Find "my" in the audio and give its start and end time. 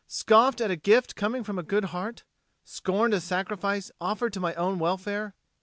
4.39-4.55